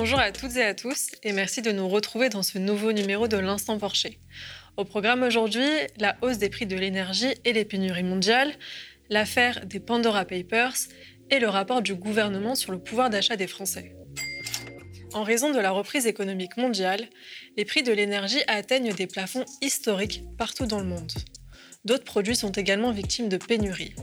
[0.00, 3.26] Bonjour à toutes et à tous et merci de nous retrouver dans ce nouveau numéro
[3.26, 4.20] de l'Instant Porcher.
[4.76, 8.54] Au programme aujourd'hui, la hausse des prix de l'énergie et les pénuries mondiales,
[9.10, 10.76] l'affaire des Pandora Papers
[11.30, 13.96] et le rapport du gouvernement sur le pouvoir d'achat des Français.
[15.14, 17.08] En raison de la reprise économique mondiale,
[17.56, 21.10] les prix de l'énergie atteignent des plafonds historiques partout dans le monde.
[21.84, 23.96] D'autres produits sont également victimes de pénuries.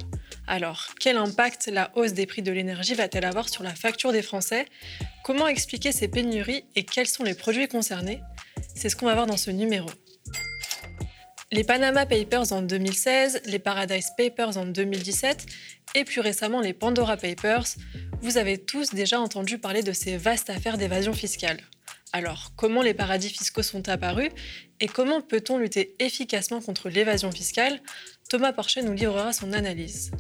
[0.48, 4.22] Alors, quel impact la hausse des prix de l'énergie va-t-elle avoir sur la facture des
[4.22, 4.66] Français?
[5.24, 8.22] Comment expliquer ces pénuries et quels sont les produits concernés?
[8.76, 9.90] C'est ce qu'on va voir dans ce numéro.
[11.52, 15.46] Les Panama Papers en 2016, les Paradise Papers en 2017
[15.96, 17.66] et plus récemment les Pandora Papers,
[18.22, 21.60] vous avez tous déjà entendu parler de ces vastes affaires d'évasion fiscale.
[22.14, 24.30] Alors, comment les paradis fiscaux sont apparus
[24.80, 27.80] et comment peut-on lutter efficacement contre l'évasion fiscale?
[28.30, 30.12] Thomas Porcher nous livrera son analyse.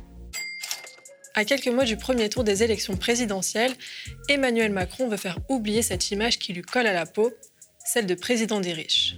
[1.37, 3.73] À quelques mois du premier tour des élections présidentielles,
[4.29, 7.33] Emmanuel Macron veut faire oublier cette image qui lui colle à la peau,
[7.85, 9.17] celle de président des riches.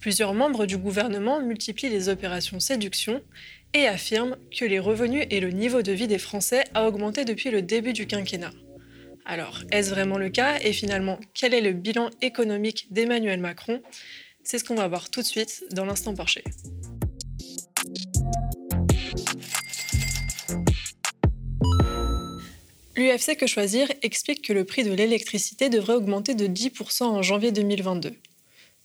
[0.00, 3.22] Plusieurs membres du gouvernement multiplient les opérations séduction
[3.74, 7.50] et affirment que les revenus et le niveau de vie des Français a augmenté depuis
[7.50, 8.52] le début du quinquennat.
[9.26, 13.82] Alors, est-ce vraiment le cas Et finalement, quel est le bilan économique d'Emmanuel Macron?
[14.44, 16.44] C'est ce qu'on va voir tout de suite dans l'instant Porcher.
[22.96, 27.50] L'UFC Que Choisir explique que le prix de l'électricité devrait augmenter de 10% en janvier
[27.50, 28.14] 2022.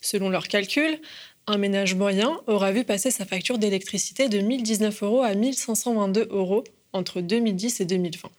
[0.02, 0.99] Selon leurs calculs,
[1.45, 6.63] un ménage moyen aura vu passer sa facture d'électricité de 1019 euros à 1522 euros
[6.91, 8.31] entre 2010 et 2020.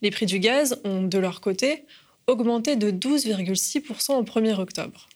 [0.00, 1.84] Les prix du gaz ont, de leur côté,
[2.26, 5.10] augmenté de 12,6% au 1er octobre.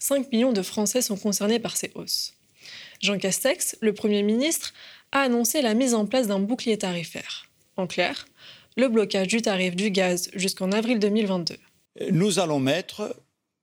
[0.00, 2.34] 5 millions de Français sont concernés par ces hausses.
[3.00, 4.72] Jean Castex, le Premier ministre,
[5.12, 7.46] a annoncé la mise en place d'un bouclier tarifaire.
[7.76, 8.26] En clair,
[8.76, 11.56] le blocage du tarif du gaz jusqu'en avril 2022.
[12.10, 13.14] Nous allons mettre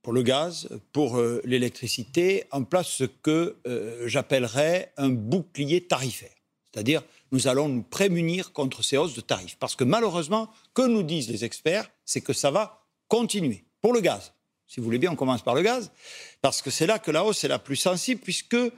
[0.02, 6.30] pour le gaz, pour euh, l'électricité, en place ce que euh, j'appellerais un bouclier tarifaire.
[6.72, 9.58] C'est-à-dire, nous allons nous prémunir contre ces hausses de tarifs.
[9.60, 13.66] Parce que malheureusement, que nous disent les experts, c'est que ça va continuer.
[13.82, 14.34] Pour le gaz,
[14.68, 15.92] si vous voulez bien, on commence par le gaz,
[16.42, 18.72] parce que c'est là que la hausse est la plus sensible, puisque euh,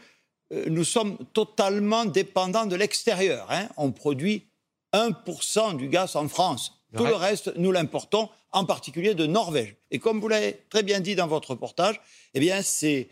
[0.68, 3.48] nous sommes totalement dépendants de l'extérieur.
[3.52, 3.70] Hein.
[3.78, 4.51] On produit
[4.94, 6.74] 1% du gaz en France.
[6.96, 9.76] Tout le reste, nous l'importons, en particulier de Norvège.
[9.92, 12.02] Et comme vous l'avez très bien dit dans votre reportage,
[12.34, 13.08] eh bien, ces,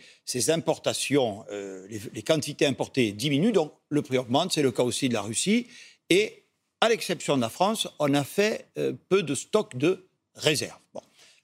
[0.50, 4.52] importations, euh, les, quantités importées diminuent, donc le prix augmente.
[4.52, 5.68] C'est le cas aussi de la Russie.
[6.10, 6.44] Et
[6.82, 10.78] à l'exception de la France, on a fait euh, peu de stocks de réserve.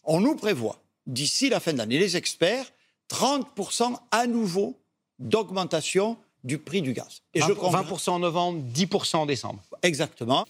[0.03, 2.65] On nous prévoit, d'ici la fin de l'année, les experts,
[3.09, 4.77] 30% à nouveau
[5.19, 7.21] d'augmentation du prix du gaz.
[7.33, 9.61] Et 20%, je 20 en novembre, 10% en décembre.
[9.81, 10.45] Exactement.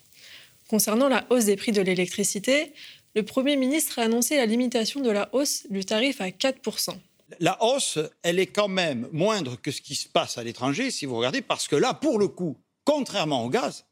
[0.68, 2.74] Concernant la hausse des prix de l'électricité,
[3.16, 6.96] le Premier ministre a annoncé la limitation de la hausse du tarif à 4%.
[7.40, 11.06] La hausse, elle est quand même moindre que ce qui se passe à l'étranger, si
[11.06, 13.86] vous regardez, parce que là, pour le coup, contrairement au gaz,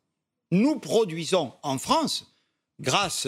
[0.52, 2.36] nous produisons en France,
[2.80, 3.28] grâce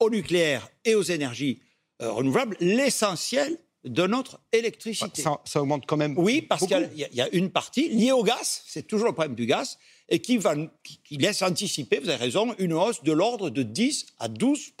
[0.00, 1.60] au nucléaire et aux énergies
[2.02, 5.22] euh, renouvelables, l'essentiel de notre électricité.
[5.22, 6.14] Ça, augmente quand même.
[6.18, 9.46] Oui, parce qu'il y, a une partie liée au gaz, c'est toujours le problème du
[9.46, 13.62] gaz, et qui, va, qui laisse anticiper, vous avez raison, une hausse de l'ordre de
[13.62, 14.72] 10 à 12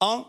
[0.00, 0.26] en,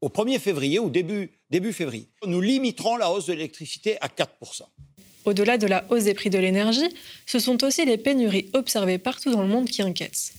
[0.00, 2.08] au 1er février ou début, début février.
[2.26, 4.62] Nous limiterons la hausse de l'électricité à 4%
[5.24, 6.88] Au-delà de la hausse des prix de l'énergie,
[7.26, 10.32] ce sont aussi les pénuries observées partout dans le monde qui inquiètent.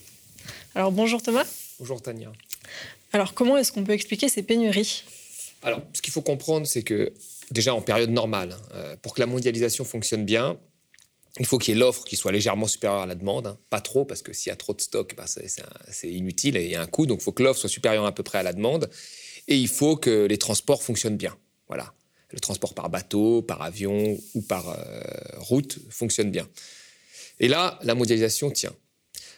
[0.76, 1.46] Alors bonjour Thomas.
[1.80, 2.32] Bonjour Tania.
[3.14, 5.04] Alors comment est-ce qu'on peut expliquer ces pénuries?
[5.64, 7.14] Alors, ce qu'il faut comprendre, c'est que
[7.52, 10.60] déjà en période normale, hein, euh, pour que la mondialisation fonctionne bien,
[11.40, 13.58] il faut qu'il y ait l'offre qui soit légèrement supérieure à la demande, hein.
[13.70, 16.72] pas trop, parce que s'il y a trop de stock, bah, c'est inutile et il
[16.72, 17.06] y a un coût.
[17.06, 18.90] Donc, il faut que l'offre soit supérieure à peu près à la demande.
[19.48, 21.36] Et il faut que les transports fonctionnent bien.
[21.68, 21.94] Voilà.
[22.30, 25.02] Le transport par bateau, par avion ou par euh,
[25.38, 26.48] route fonctionne bien.
[27.40, 28.74] Et là, la mondialisation tient.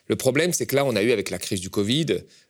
[0.08, 2.06] Le problème, c'est que là, on a eu avec la crise du Covid,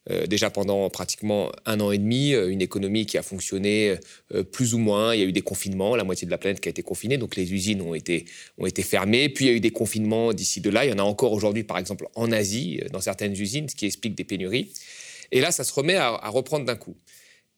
[0.09, 3.95] euh, déjà pendant pratiquement un an et demi, euh, une économie qui a fonctionné
[4.33, 5.15] euh, plus ou moins.
[5.15, 7.17] Il y a eu des confinements, la moitié de la planète qui a été confinée,
[7.17, 8.25] donc les usines ont été,
[8.57, 9.29] ont été fermées.
[9.29, 10.85] Puis il y a eu des confinements d'ici de là.
[10.85, 13.85] Il y en a encore aujourd'hui, par exemple, en Asie, dans certaines usines, ce qui
[13.85, 14.73] explique des pénuries.
[15.31, 16.97] Et là, ça se remet à, à reprendre d'un coup.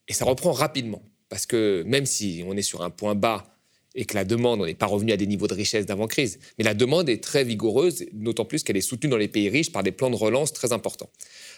[0.07, 3.56] Et ça reprend rapidement, parce que même si on est sur un point bas
[3.97, 6.37] et que la demande, on n'est pas revenu à des niveaux de richesse d'avant-crise.
[6.57, 9.71] Mais la demande est très vigoureuse, d'autant plus qu'elle est soutenue dans les pays riches
[9.71, 11.09] par des plans de relance très importants.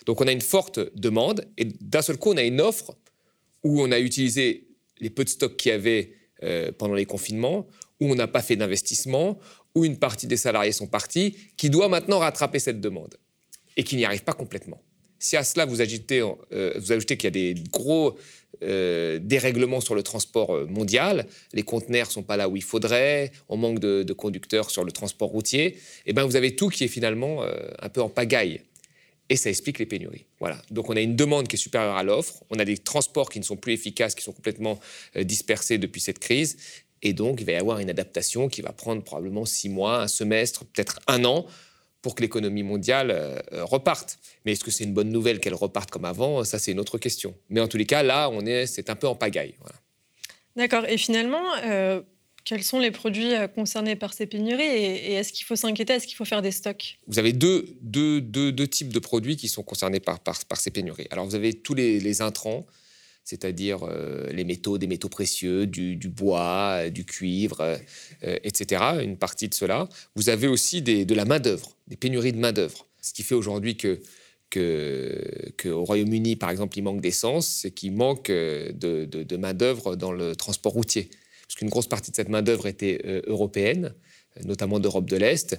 [0.06, 2.96] Donc on a une forte demande, et d'un seul coup, on a une offre
[3.66, 4.70] où on a utilisé
[5.02, 6.14] les peu de stocks qu'il y avait
[6.44, 7.68] euh, pendant les confinements,
[8.00, 9.38] où on n'a pas fait d'investissement,
[9.76, 13.16] où une partie des salariés sont partis, qui doit maintenant rattraper cette demande,
[13.76, 14.82] et qui n'y arrive pas complètement.
[15.22, 16.22] Si à cela vous ajoutez,
[16.54, 18.18] euh, vous ajoutez qu'il y a des gros
[18.62, 23.32] euh, dérèglements sur le transport euh, mondial, les conteneurs sont pas là où il faudrait,
[23.48, 25.78] on manque de, conducteurs sur le transport routier, et
[26.08, 28.62] eh ben vous avez tout qui est finalement euh, un peu en pagaille.
[29.30, 30.26] Et ça explique les pénuries.
[30.40, 30.60] Voilà.
[30.72, 33.40] Donc on a une demande qui est supérieure à l'offre, on a des transports qui
[33.40, 34.80] ne sont plus efficaces, qui sont complètement
[35.16, 36.58] dispersés depuis cette crise,
[37.02, 40.08] et donc il va y avoir une adaptation qui va prendre probablement six mois, un
[40.08, 41.46] semestre, peut-être un an
[42.02, 44.20] pour que l'économie mondiale euh, euh, reparte.
[44.46, 46.44] Mais est-ce que c'est une bonne nouvelle qu'elle reparte comme avant?
[46.44, 47.36] Ça, c'est une autre question.
[47.50, 49.56] Mais en tous les cas, là, on est, c'est un peu en pagaille.
[50.56, 50.86] D'accord.
[50.88, 52.02] Et finalement, euh,
[52.46, 54.64] quels sont les produits concernés par ces pénuries?
[54.64, 55.94] Et, est-ce qu'il faut s'inquiéter?
[55.94, 57.00] Est-ce qu'il faut faire des stocks?
[57.08, 60.72] Vous avez deux, deux, deux, types de produits qui sont concernés par, par, par ces
[60.72, 61.08] pénuries.
[61.12, 62.66] Alors, vous avez tous les, les intrants
[63.30, 69.18] c'est-à-dire euh, les métaux, des métaux précieux, du, bois, euh, du cuivre, euh, etc., une
[69.18, 69.88] partie de cela.
[70.16, 72.88] Vous avez aussi de la main-d'œuvre, des pénuries de main-d'œuvre.
[73.02, 74.02] Ce qui fait aujourd'hui que,
[74.50, 78.74] que, au Royaume-Uni, par exemple, il manque d'essence, c'est qu'il manque de,
[79.06, 81.10] de, main-d'œuvre dans le transport routier.
[81.44, 83.94] Parce qu'une grosse partie de cette main-d'œuvre était européenne,
[84.44, 85.56] notamment d'Europe de l'Est.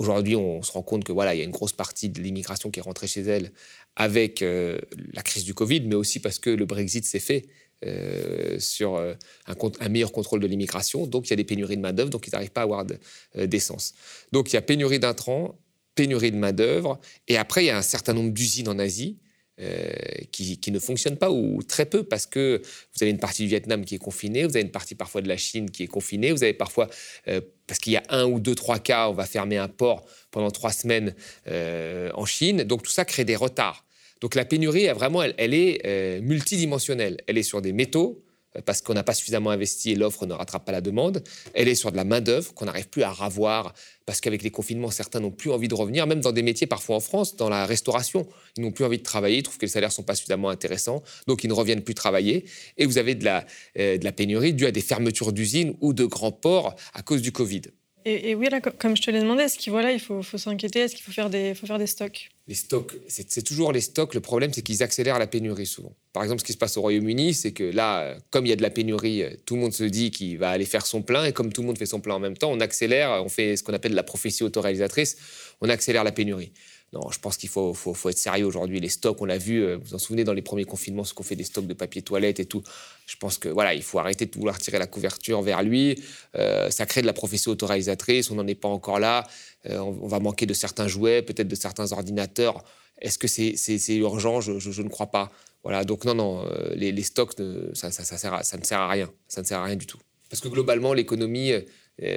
[0.00, 2.70] Aujourd'hui, on se rend compte que voilà, il y a une grosse partie de l'immigration
[2.70, 3.52] qui est rentrée chez elle
[3.96, 4.78] avec euh,
[5.12, 7.44] la crise du Covid, mais aussi parce que le Brexit s'est fait
[7.84, 9.12] euh, sur euh,
[9.44, 11.06] un, meilleur contrôle de l'immigration.
[11.06, 12.86] Donc, il y a des pénuries de main-d'œuvre, donc ils n'arrivent pas à avoir
[13.34, 13.92] d'essence.
[14.32, 15.58] donc, il y a pénurie d'intrants,
[15.94, 16.98] pénurie de main-d'œuvre,
[17.28, 19.18] et après, il y a un certain nombre d'usines en Asie
[19.60, 19.90] euh,
[20.32, 23.84] qui, ne fonctionnent pas ou très peu parce que vous avez une partie du Vietnam
[23.84, 26.42] qui est confinée, vous avez une partie parfois de la Chine qui est confinée, vous
[26.42, 26.88] avez parfois,
[27.28, 30.06] euh, parce qu'il y a un ou deux, trois cas, on va fermer un port
[30.30, 31.14] pendant trois semaines
[31.48, 32.62] euh, en Chine.
[32.62, 33.84] Donc tout ça crée des retards.
[34.20, 37.18] Donc la pénurie, vraiment, elle est multidimensionnelle.
[37.26, 38.22] Elle est sur des métaux,
[38.64, 41.22] parce qu'on n'a pas suffisamment investi et l'offre ne rattrape pas la demande.
[41.54, 43.74] Elle est sur de la main-d'œuvre qu'on n'arrive plus à ravoir
[44.06, 46.96] parce qu'avec les confinements, certains n'ont plus envie de revenir, même dans des métiers parfois
[46.96, 48.26] en France, dans la restauration.
[48.56, 50.50] Ils n'ont plus envie de travailler, ils trouvent que les salaires ne sont pas suffisamment
[50.50, 52.44] intéressants, donc ils ne reviennent plus travailler.
[52.76, 53.46] Et vous avez de la,
[53.78, 57.22] euh, de la pénurie due à des fermetures d'usines ou de grands ports à cause
[57.22, 57.62] du Covid.
[58.06, 60.94] Et, oui, là, comme je te l'ai demandé, est-ce qu'il il faut, faut s'inquiéter Est-ce
[60.94, 62.30] qu'il faut, faire des, faut faire des stocks?
[62.48, 64.14] Les stocks, c'est toujours les stocks.
[64.14, 65.94] Le problème, c'est qu'ils accélèrent la pénurie souvent.
[66.12, 68.56] Par exemple, ce qui se passe au Royaume-Uni, c'est que là, comme il y a
[68.56, 71.24] de la pénurie, tout le monde se dit qu'il va aller faire son plein.
[71.26, 73.56] Et comme tout le monde fait son plein en même temps, on accélère, on fait
[73.56, 75.16] ce qu'on appelle la prophétie autoréalisatrice,
[75.60, 76.52] on accélère la pénurie.
[76.92, 77.72] Non, je pense qu'il faut,
[78.08, 78.80] être sérieux aujourd'hui.
[78.80, 81.14] Les stocks, on l'a vu, euh, vous vous en souvenez dans les premiers confinements, ce
[81.14, 82.64] qu'on fait des stocks de papier toilette et tout.
[83.06, 86.02] Je pense que voilà, il faut arrêter de vouloir tirer la couverture vers lui.
[86.34, 88.32] Euh, ça crée de la prophétie autoréalisatrice.
[88.32, 89.24] On n'en est pas encore là.
[89.66, 92.64] Euh, on, va manquer de certains jouets, peut-être de certains ordinateurs.
[93.00, 94.40] Est-ce que c'est urgent?
[94.40, 95.30] Je, ne crois pas.
[95.62, 96.44] Voilà, donc non, non,
[96.74, 97.34] les, stocks,
[97.74, 99.10] ça, ne sert à rien.
[99.28, 99.98] Ça ne sert à rien du tout.
[100.28, 101.52] Parce que globalement, l'économie,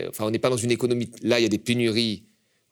[0.10, 1.12] enfin, on n'est pas dans une économie.
[1.22, 2.24] Là, il y a des pénuries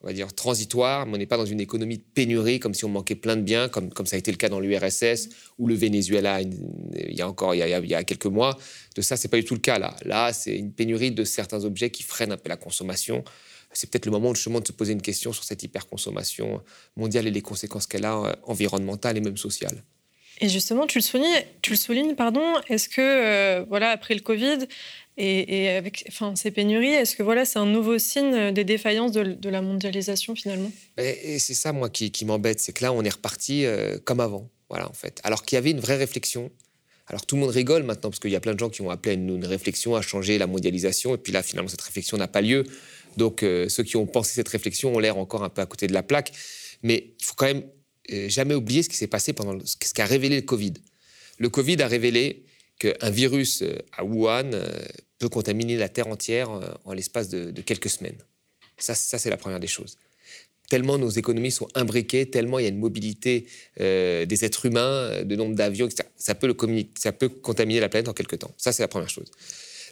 [0.04, 2.86] on va dire, transitoire, mais on n'est pas dans une économie de pénurie, comme si
[2.86, 5.68] on manquait plein de biens, comme, comme ça a été le cas dans l'URSS ou
[5.68, 6.56] le Venezuela il
[6.94, 8.58] y a encore il y a, il y a quelques mois.
[8.96, 9.96] De ça, c'est pas du tout le cas là.
[10.04, 13.24] Là, c'est une pénurie de certains objets qui freinent un peu la consommation.
[13.74, 16.62] C'est peut-être le moment justement de se poser une question sur cette hyperconsommation
[16.98, 19.84] mondiale et les conséquences qu'elle a euh, environnementales et même sociales.
[20.42, 22.42] Et justement, tu le soulignes, tu le soulignes pardon.
[22.68, 24.68] Est-ce que, euh, voilà, après le Covid,
[25.18, 29.50] et, avec enfin, ces pénuries, est-ce que voilà, c'est un nouveau signe des défaillances de,
[29.50, 30.72] la mondialisation finalement?
[30.98, 34.90] C'est ça, moi, qui, m'embête, c'est que là, on est reparti euh, comme avant, voilà,
[34.90, 35.20] en fait.
[35.24, 36.50] Alors qu'il y avait une vraie réflexion.
[37.08, 38.90] Alors tout le monde rigole maintenant parce qu'il y a plein de gens qui ont
[38.90, 42.28] appelé à une, réflexion à changer la mondialisation, et puis là, finalement, cette réflexion n'a
[42.28, 42.64] pas lieu.
[43.18, 45.88] Donc euh, ceux qui ont pensé cette réflexion ont l'air encore un peu à côté
[45.88, 46.32] de la plaque.
[46.84, 47.64] Mais il faut quand même
[48.12, 50.74] euh, jamais oublier ce qui s'est passé pendant ce qu'a révélé le Covid.
[51.38, 52.46] Le Covid a révélé
[52.80, 54.52] qu'un virus à Wuhan
[55.22, 58.18] peut contaminer la Terre entière euh, en l'espace de, quelques semaines.
[58.78, 59.98] Ça, ça c'est la première des choses.
[60.68, 63.46] Tellement nos économies sont imbriquées, tellement il y a une mobilité
[63.80, 66.10] euh, des êtres humains, euh, de nombre d'avions, etc.
[66.16, 66.56] Ça peut, le
[66.98, 68.54] ça peut contaminer la planète en quelques temps.
[68.58, 69.30] Ça, c'est la première chose.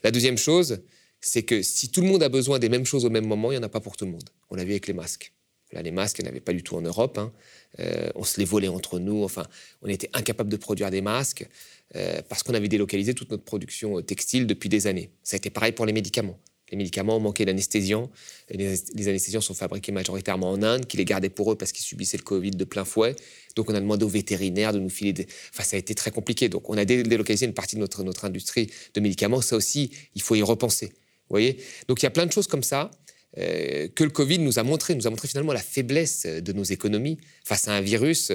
[0.03, 0.79] La deuxième chose,
[1.21, 3.55] c'est que si tout le monde a besoin des mêmes choses au même moment, il
[3.55, 4.29] n'y en a pas pour tout le monde.
[4.50, 5.33] On l'a vu avec les masques.
[5.74, 7.19] Là, les masques, il n'y en avait pas du tout en Europe.
[7.19, 7.31] Hein.
[7.77, 9.23] On se les volait entre nous.
[9.23, 9.45] Enfin,
[9.81, 11.47] on était incapable de produire des masques.
[11.95, 15.09] Euh, parce qu'on avait délocalisé toute notre production euh, textile depuis des années.
[15.23, 16.38] Ça a été pareil pour les médicaments.
[16.69, 18.11] Les médicaments manqué d'anesthésiants.
[18.51, 21.83] Les, les, anesthésiants sont fabriqués majoritairement en Inde, qui les gardaient pour eux parce qu'ils
[21.83, 23.15] subissaient le Covid de plein fouet.
[23.55, 25.27] Donc on a demandé aux vétérinaires de nous filer des...
[25.51, 26.47] Enfin, ça a été très compliqué.
[26.47, 29.41] Donc on a délocalisé une partie de notre, notre industrie de médicaments.
[29.41, 30.89] Ça aussi, il faut y repenser.
[30.89, 31.57] Vous voyez?
[31.88, 34.63] Donc il y a plein de choses comme ça euh, que le Covid nous a
[34.63, 34.95] montré.
[34.95, 38.31] nous a montré finalement la faiblesse de nos économies face à un virus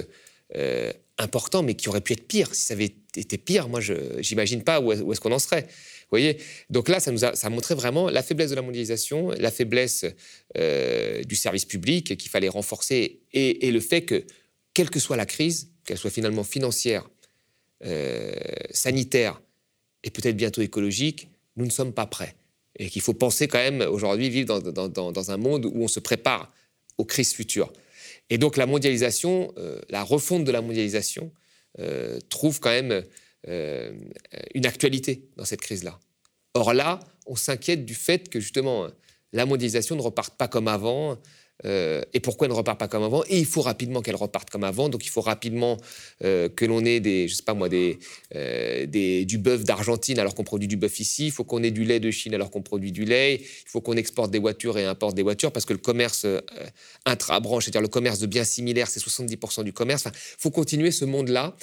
[1.17, 2.53] important, mais qui aurait pu être pire.
[2.53, 3.93] Si ça avait été pire, moi, je
[4.29, 5.63] n'imagine pas où est-ce qu'on en serait.
[5.63, 6.37] Vous voyez?
[6.69, 10.05] Donc là, ça nous a, ça montré vraiment la faiblesse de la mondialisation, la faiblesse
[10.57, 14.23] euh, du service public qu'il fallait renforcer et, le fait que,
[14.73, 17.09] quelle que soit la crise, qu'elle soit finalement financière,
[17.85, 18.33] euh,
[18.71, 19.41] sanitaire
[20.03, 22.35] et peut-être bientôt écologique, nous ne sommes pas prêts.
[22.77, 26.51] Et qu'il faut penser quand même aujourd'hui vivre dans, un monde où on se prépare
[26.97, 27.71] aux crises futures.
[28.29, 31.31] Et donc la mondialisation, euh, la refonte de la mondialisation
[31.79, 33.03] euh, trouve quand même
[33.47, 33.93] euh,
[34.53, 35.99] une actualité dans cette crise-là.
[36.53, 38.87] Or là, on s'inquiète du fait que justement
[39.33, 41.17] la mondialisation ne reparte pas comme avant,
[41.63, 43.23] euh, et pourquoi elle ne repart pas comme avant?
[43.29, 44.89] Et il faut rapidement qu'elle reparte comme avant.
[44.89, 45.77] Donc il faut rapidement
[46.23, 47.01] euh, que l'on ait
[48.35, 48.85] euh,
[49.25, 51.27] du bœuf d'Argentine alors qu'on produit du bœuf ici.
[51.27, 53.35] Il faut qu'on ait du lait de Chine alors qu'on produit du lait.
[53.35, 56.25] Il faut qu'on exporte des voitures et importe des voitures parce que le commerce
[57.05, 60.03] intra-branche, c'est-à-dire le commerce de biens similaires, c'est 70% du commerce.
[60.05, 61.55] il faut continuer ce monde-là.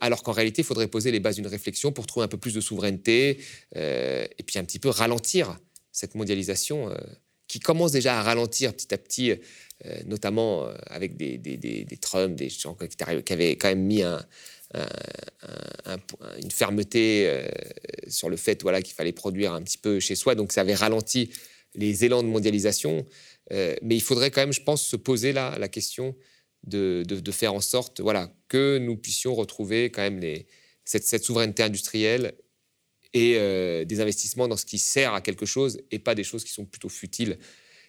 [0.00, 2.54] alors qu'en réalité, il faudrait poser les bases d'une réflexion pour trouver un peu plus
[2.54, 3.38] de souveraineté
[3.74, 5.56] et puis un petit peu ralentir
[5.92, 6.90] cette mondialisation
[7.50, 9.36] qui commence déjà à ralentir petit à petit, euh,
[10.06, 14.24] notamment euh, avec des, Trump, des gens qui, avaient quand même mis un,
[16.40, 17.48] une fermeté euh,
[18.06, 20.36] sur le fait voilà, qu'il fallait produire un petit peu chez soi.
[20.36, 21.30] Donc ça avait ralenti
[21.74, 23.04] les élans de mondialisation.
[23.50, 26.14] mais il faudrait quand même, je pense, se poser la question
[26.62, 30.20] de, faire en sorte voilà, que nous puissions retrouver quand même
[30.84, 32.34] cette souveraineté industrielle
[33.12, 36.44] et euh, des investissements dans ce qui sert à quelque chose et pas des choses
[36.44, 37.38] qui sont plutôt futiles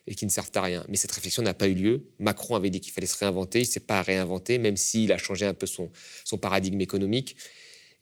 [0.07, 0.85] et qui ne servent à rien.
[0.89, 2.03] Mais cette réflexion n'a pas eu lieu.
[2.19, 5.17] Macron avait dit qu'il fallait se réinventer, il ne s'est pas réinventé, même s'il a
[5.17, 5.91] changé un peu son,
[6.37, 7.35] paradigme économique.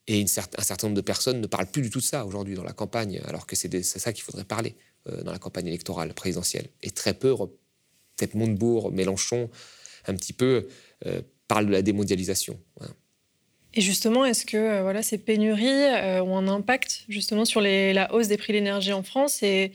[0.07, 2.63] Et un certain nombre de personnes ne parlent plus du tout de ça aujourd'hui dans
[2.63, 4.75] la campagne, alors que c'est ça qu'il faudrait parler
[5.07, 6.67] euh, dans la campagne électorale présidentielle.
[6.81, 9.49] Et très peu, peut-être Montebourg, Mélenchon,
[10.07, 10.67] un petit peu,
[11.05, 12.59] euh, parlent de la démondialisation.
[13.73, 18.13] Et justement, est-ce que euh, voilà, ces pénuries euh, ont un impact justement sur la
[18.13, 19.71] hausse des prix de l'énergie en France et,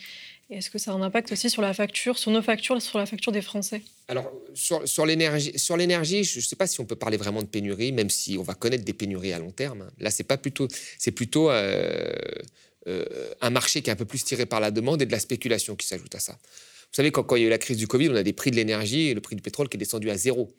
[0.51, 3.07] est-ce que ça a un impact aussi sur la facture, sur nos factures, sur la
[3.07, 3.81] facture des Français?
[4.09, 7.93] Alors, sur, sur l'énergie, je ne sais pas si on peut parler vraiment de pénurie,
[7.93, 9.91] même si on va connaître des pénuries à long terme.
[9.99, 10.69] Là, c'est plutôt,
[11.17, 12.13] plutôt euh,
[13.41, 15.77] un marché qui est un peu plus tiré par la demande et de la spéculation
[15.77, 16.33] qui s'ajoute à ça.
[16.33, 18.35] Vous savez, quand, quand il y a eu la crise du Covid, on a des
[18.35, 20.53] prix de l'énergie et le prix du pétrole qui est descendu à zéro.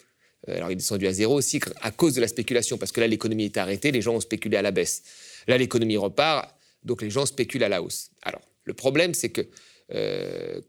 [0.50, 3.02] Euh, alors il est descendu à zéro aussi à cause de la spéculation, parce que
[3.02, 5.04] là l'économie est arrêtée, les gens ont spéculé à la baisse.
[5.48, 8.12] Là l'économie repart, donc les gens spéculent à la hausse.
[8.22, 9.48] Alors le problème c'est que
[9.90, 10.60] le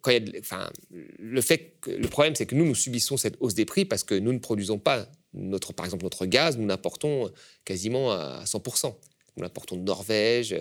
[2.08, 4.78] problème, c'est que nous, nous subissons cette hausse des prix parce que nous ne produisons
[4.78, 7.30] pas, notre, par exemple, notre gaz, nous l'importons
[7.64, 8.94] quasiment à 100%.
[9.36, 10.56] Nous l'importons de Norvège,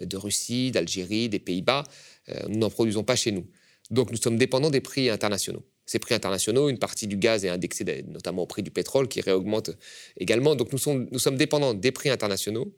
[0.00, 1.84] de Russie, d'Algérie, des Pays-Bas.
[2.28, 3.46] Euh, nous n'en produisons pas chez nous.
[3.90, 6.68] Donc nous sommes dépendants des prix internationaux ces prix internationaux.
[6.68, 9.70] Une partie du gaz est indexée notamment au prix du pétrole qui réaugmente
[10.18, 10.54] également.
[10.54, 12.70] Donc nous sommes, dépendants des prix internationaux.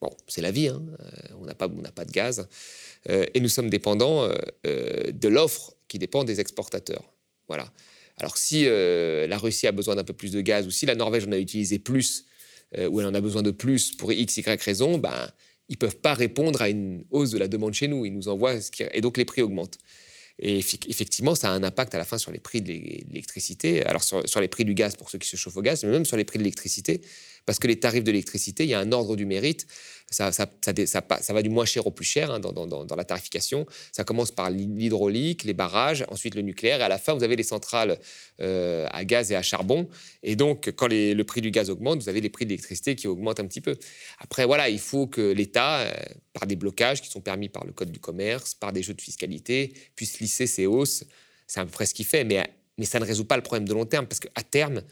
[0.00, 0.80] Bon, c'est la vie, hein.
[1.00, 2.46] euh, on n'a pas, de gaz.
[3.10, 4.28] Euh, et nous sommes dépendants
[4.66, 7.02] euh, de l'offre qui dépend des exportateurs.
[7.48, 7.72] Voilà.
[8.18, 11.26] Alors si la Russie a besoin d'un peu plus de gaz ou si la Norvège
[11.26, 12.26] en a utilisé plus
[12.78, 15.28] ou elle en a besoin de plus pour x, y raison, ben,
[15.68, 18.06] ils ne peuvent pas répondre à une hausse de la demande chez nous.
[18.06, 18.54] Ils nous envoient.
[18.92, 19.78] Et donc les prix augmentent.
[20.40, 24.02] Et effectivement, ça a un impact à la fin sur les prix de l'électricité, alors
[24.02, 26.16] sur, les prix du gaz pour ceux qui se chauffent au gaz, mais même sur
[26.16, 27.02] les prix de l'électricité,
[27.46, 29.66] parce que les tarifs de l'électricité, il y a un ordre du mérite
[30.10, 30.46] ça, ça,
[30.86, 33.66] ça, va du moins cher au plus cher hein, dans, la tarification.
[33.90, 37.36] Ça commence par l'hydraulique, les barrages, ensuite le nucléaire, et à la fin, vous avez
[37.36, 37.98] les centrales
[38.40, 39.88] euh, à gaz et à charbon.
[40.22, 43.08] Et donc, quand le prix du gaz augmente, vous avez les prix de l'électricité qui
[43.08, 43.76] augmentent un petit peu.
[44.18, 45.92] Après, voilà, il faut que l'État, euh,
[46.32, 49.02] par des blocages qui sont permis par le Code du commerce, par des jeux de
[49.02, 51.04] fiscalité, puisse lisser ces hausses.
[51.46, 52.44] C'est à peu près ce qu'il fait, mais,
[52.78, 54.82] mais ça ne résout pas le problème de long terme, parce qu'à terme,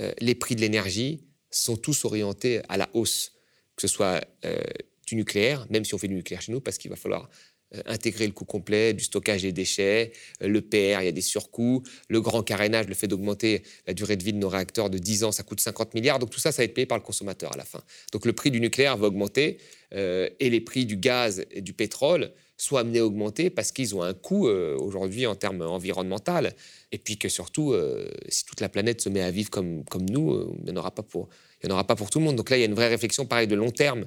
[0.00, 1.22] euh, les prix de l'énergie
[1.60, 3.32] sont tous orientés à la hausse
[3.76, 4.60] que ce soit euh,
[5.06, 7.28] du nucléaire, même si on fait du nucléaire chez nous, parce qu'il va falloir
[7.74, 11.12] euh, intégrer le coût complet du stockage des déchets, euh, le PR, il y a
[11.12, 14.90] des surcoûts, le grand carénage, le fait d'augmenter la durée de vie de nos réacteurs
[14.90, 16.98] de 10 ans, ça coûte 50 milliards, donc tout ça, ça va être payé par
[16.98, 17.82] le consommateur à la fin.
[18.12, 19.58] Donc le prix du nucléaire va augmenter
[19.94, 24.02] et les prix du gaz et du pétrole sont amenés à augmenter parce qu'ils ont
[24.02, 26.48] un coût aujourd'hui en termes environnementaux.
[26.92, 27.74] Et puis que surtout,
[28.28, 30.92] si toute la planète se met à vivre comme, comme nous, il n'y en aura
[30.92, 31.28] pas pour
[31.66, 32.36] en aura pas pour tout le monde.
[32.36, 34.06] Donc là, il y a une vraie réflexion, pareil, de long terme.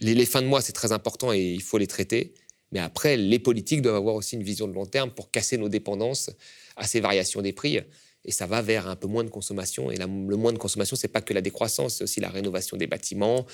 [0.00, 2.34] Les, fins de mois, c'est très important et il faut les traiter.
[2.72, 5.68] Mais après, les politiques doivent avoir aussi une vision de long terme pour casser nos
[5.68, 6.30] dépendances
[6.76, 7.78] à ces variations des prix.
[8.24, 9.90] Et ça va vers un peu moins de consommation.
[9.90, 12.88] Et le moins de consommation, c'est pas que la décroissance, c'est aussi la rénovation des
[12.88, 13.46] bâtiments,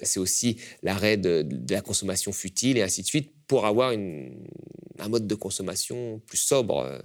[0.00, 5.26] c'est aussi l'arrêt de, la consommation futile et ainsi de suite, pour avoir un mode
[5.26, 7.00] de consommation plus sobre euh,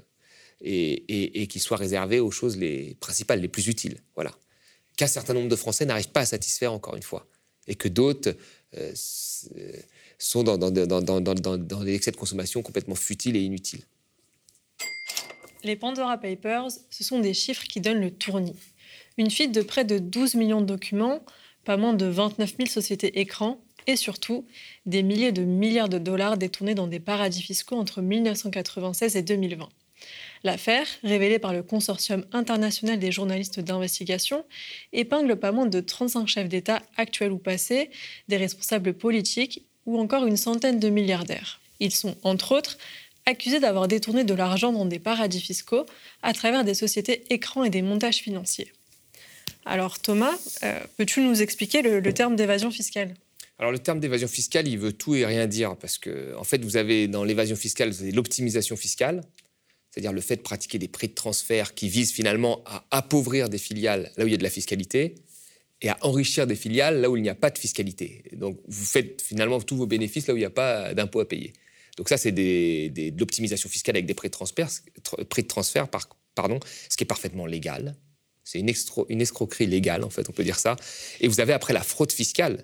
[0.61, 3.97] et, qui soit réservé aux choses les principales, les plus utiles.
[4.13, 4.31] Voilà
[4.95, 7.25] qu'un certain nombre de Français n'arrivent pas à satisfaire, encore une fois,
[7.65, 8.35] et que d'autres
[8.77, 8.93] euh,
[10.19, 13.83] sont dans, dans, dans, des excès de consommation complètement futiles et inutiles.
[15.63, 18.59] Les Pandora Papers, ce sont des chiffres qui donnent le tournis.
[19.17, 21.25] Une fuite de près de 12 millions de documents
[21.63, 24.45] pas moins de 29 000 sociétés écrans et surtout
[24.85, 29.69] des milliers de milliards de dollars détournés dans des paradis fiscaux entre 1996 et 2020.
[30.43, 34.45] L'affaire, révélée par le Consortium international des journalistes d'investigation,
[34.93, 37.89] épingle pas moins de 35 chefs d'État actuels ou passés,
[38.27, 41.59] des responsables politiques ou encore une centaine de milliardaires.
[41.79, 42.77] Ils sont, entre autres,
[43.25, 45.85] accusés d'avoir détourné de l'argent dans des paradis fiscaux
[46.21, 48.71] à travers des sociétés écrans et des montages financiers.
[49.65, 53.15] Alors Thomas, euh, peux-tu nous expliquer le, terme d'évasion fiscale?
[53.57, 56.63] Alors le terme d'évasion fiscale, il veut tout et rien dire parce que en fait
[56.63, 59.21] vous avez dans l'évasion fiscale l'optimisation fiscale,
[59.89, 63.57] c'est-à-dire le fait de pratiquer des prix de transfert qui visent finalement à appauvrir des
[63.57, 65.15] filiales là où il y a de la fiscalité
[65.81, 68.23] et à enrichir des filiales là où il n'y a pas de fiscalité.
[68.33, 71.27] Donc vous faites finalement tous vos bénéfices là où il n'y a pas d'impôt à
[71.27, 71.53] payer.
[71.97, 74.69] Donc ça, c'est de l'optimisation fiscale avec des prix de transfert,
[75.17, 75.87] de transfert
[76.35, 76.59] pardon,
[76.89, 77.95] ce qui est parfaitement légal.
[78.43, 78.69] C'est une,
[79.21, 80.75] escroquerie légale, en fait, on peut dire ça.
[81.19, 82.63] Et vous avez après la fraude fiscale,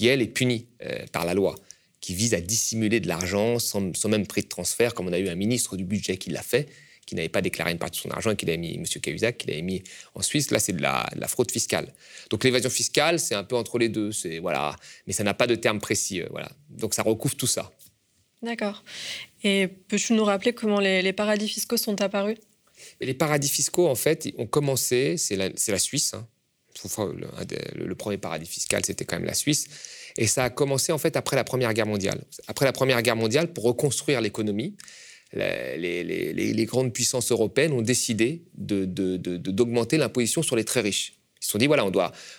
[0.00, 1.54] qui, elle, est punie euh, par la loi,
[2.00, 5.28] qui vise à dissimuler de l'argent sans, même prix de transfert, comme on a eu
[5.28, 6.70] un ministre du budget qui l'a fait,
[7.04, 8.84] qui n'avait pas déclaré une partie de son argent et qui l'avait mis, M.
[8.84, 9.82] Cahuzac, qui l'avait mis
[10.14, 10.50] en Suisse.
[10.52, 11.92] Là, c'est de la, fraude fiscale.
[12.30, 14.10] Donc l'évasion fiscale, c'est un peu entre les deux.
[14.40, 14.74] Voilà,
[15.06, 16.22] mais ça n'a pas de terme précis.
[16.22, 16.50] Euh, voilà.
[16.70, 17.70] Donc ça recouvre tout ça.
[18.42, 18.82] D'accord.
[19.44, 22.38] Et peux-tu nous rappeler comment les, paradis fiscaux sont apparus?
[23.02, 26.14] Les paradis fiscaux, en fait, ont commencé, c'est la, la, Suisse.
[26.14, 26.26] Hein.
[27.74, 29.66] Le, premier paradis fiscal, c'était quand même la Suisse.
[30.16, 32.24] Et ça a commencé, en fait, après la Première Guerre mondiale.
[32.46, 34.76] Après la Première Guerre mondiale, pour reconstruire l'économie,
[35.32, 41.14] les, grandes puissances européennes ont décidé d'augmenter l'imposition sur les très riches.
[41.40, 41.86] Ils se sont dit, voilà,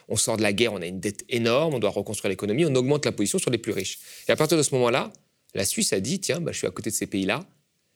[0.08, 2.76] on, sort de la guerre, on a une dette énorme, on doit reconstruire l'économie, on
[2.76, 4.00] augmente l'imposition sur les plus riches.
[4.28, 5.12] Et à partir de ce moment-là,
[5.56, 7.46] la Suisse a dit tiens, bah, je suis à côté de ces pays-là,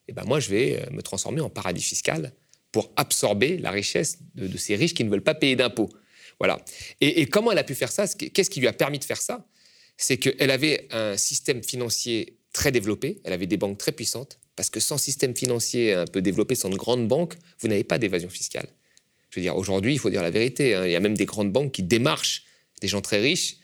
[0.07, 2.33] et ben moi je vais euh, me transformer en paradis fiscal
[2.71, 5.89] pour absorber la richesse de, ces riches qui ne veulent pas payer d'impôts.
[6.39, 6.63] Voilà.
[7.01, 8.07] Et, comment elle a pu faire ça?
[8.07, 9.47] Qu'est-ce qui lui a permis de faire ça?
[9.97, 14.69] C'est qu'elle avait un système financier très développé, elle avait des banques très puissantes, parce
[14.69, 18.29] que sans système financier un peu développé, sans de grandes banques, vous n'avez pas d'évasion
[18.29, 18.67] fiscale.
[19.29, 20.73] Je veux dire, aujourd'hui, il faut dire la vérité.
[20.73, 20.85] Hein.
[20.85, 22.43] il y a même des grandes banques qui démarchent
[22.81, 23.57] des gens très riches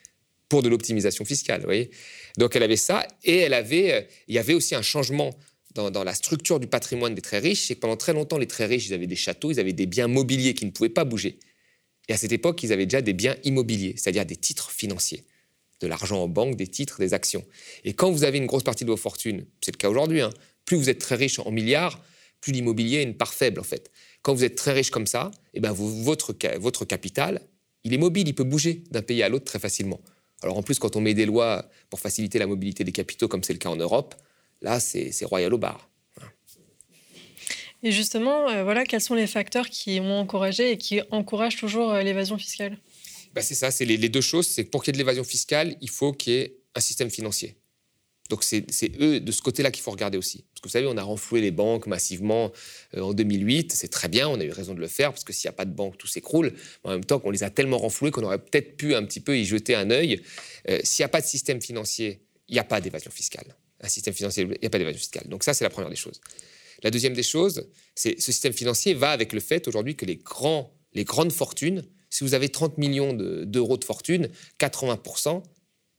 [0.49, 1.61] pour de l'optimisation fiscale.
[1.61, 1.91] Vous voyez?
[2.37, 5.31] Donc elle avait ça, et elle avait, euh, il y avait aussi un changement
[5.73, 8.65] dans, la structure du patrimoine des très riches, c'est que pendant très longtemps, les très
[8.65, 11.39] riches, ils avaient des châteaux, ils avaient des biens mobiliers qui ne pouvaient pas bouger.
[12.11, 15.23] Et à cette époque, ils avaient déjà des biens immobiliers, c'est-à-dire des titres financiers,
[15.79, 17.45] de l'argent en banque, des titres, des actions.
[17.85, 20.29] Et quand vous avez une grosse partie de vos fortunes, c'est le cas aujourd'hui, hein,
[20.65, 22.03] plus vous êtes très riche en milliards,
[22.41, 23.91] plus l'immobilier est une part faible en fait.
[24.23, 27.39] Quand vous êtes très riche comme ça, et eh ben votre, votre capital,
[27.85, 30.01] il est mobile, il peut bouger d'un pays à l'autre très facilement.
[30.41, 33.41] Alors en plus, quand on met des lois pour faciliter la mobilité des capitaux, comme
[33.41, 34.15] c'est le cas en Europe,
[34.61, 35.89] là, c'est royal au bar.
[37.83, 41.91] Et justement, euh, voilà, quels sont les facteurs qui ont encouragé et qui encouragent toujours
[41.91, 42.77] euh, l'évasion fiscale?
[43.33, 44.47] Bah, C'est ça, c'est les, deux choses.
[44.47, 47.09] C'est pour qu'il y ait de l'évasion fiscale, il faut qu'il y ait un système
[47.09, 47.55] financier.
[48.29, 48.63] Donc c'est
[49.01, 50.45] eux, de ce côté-là, qu'il faut regarder aussi.
[50.53, 52.53] Parce que vous savez, on a renfloué les banques massivement
[52.95, 53.73] euh, en 2008.
[53.73, 55.57] C'est très bien, on a eu raison de le faire, parce que s'il n'y a
[55.57, 56.53] pas de banque, tout s'écroule.
[56.83, 59.37] En même temps, qu'on les a tellement renfloués qu'on aurait peut-être pu un petit peu
[59.37, 60.21] y jeter un œil.
[60.83, 63.55] S'il n'y a pas de système financier, il n'y a pas d'évasion fiscale.
[63.81, 65.27] Un système financier, il n'y a pas d'évasion fiscale.
[65.27, 66.21] Donc ça, c'est la première des choses.
[66.83, 70.15] La deuxième des choses, c'est ce système financier va avec le fait aujourd'hui que les,
[70.15, 75.43] grands, les grandes fortunes, si vous avez 30 millions d'euros de, fortune, 80%,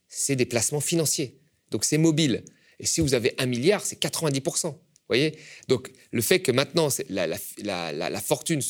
[0.09, 1.39] c'est des placements financiers.
[1.71, 2.43] Donc c'est mobile.
[2.79, 4.75] Et si vous avez un milliard, c'est 90%.
[5.09, 5.37] Voyez?
[5.67, 8.61] Donc le fait que maintenant la, la, fortune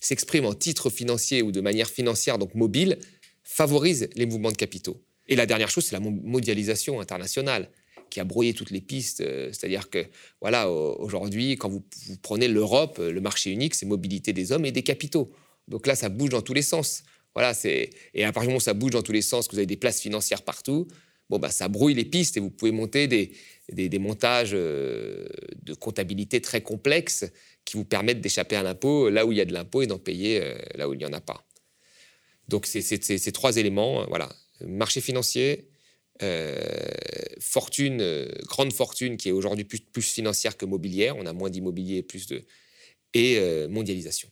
[0.00, 2.98] s'exprime en titres financiers ou de manière financière, donc mobile,
[3.42, 5.02] favorise les mouvements de capitaux.
[5.28, 7.70] Et la dernière chose, c'est la mondialisation internationale
[8.12, 9.22] qui a brouillé toutes les pistes.
[9.22, 10.04] Euh, c'est-à-dire que,
[10.42, 11.82] voilà, aujourd'hui, quand vous,
[12.20, 15.32] prenez l'Europe, le marché unique, c'est mobilité des hommes et des capitaux.
[15.66, 17.04] Donc là, ça bouge dans tous les sens.
[17.34, 19.52] Voilà, c'est et à partir du moment où ça bouge dans tous les sens, que
[19.52, 20.86] vous avez des places financières partout,
[21.30, 23.32] bon, bah, ça brouille les pistes et vous pouvez monter des,
[23.70, 25.26] des, montages euh,
[25.62, 27.24] de comptabilité très complexes
[27.64, 29.98] qui vous permettent d'échapper à l'impôt là où il y a de l'impôt et d'en
[29.98, 31.46] payer euh, là où il n'y en a pas.
[32.48, 34.02] Donc, c'est ces trois éléments.
[34.02, 34.28] Euh, voilà.
[34.60, 35.71] Marché financier,
[37.40, 41.16] fortune, grande fortune qui est aujourd'hui plus, plus, financière que mobilière.
[41.16, 42.44] On a moins d'immobilier, plus de.
[43.14, 44.28] et mondialisation.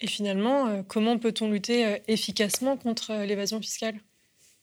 [0.00, 4.00] Et finalement, comment peut-on lutter efficacement contre l'évasion fiscale?